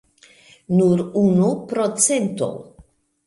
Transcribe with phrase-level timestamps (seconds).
[0.77, 2.49] Nur unu procento!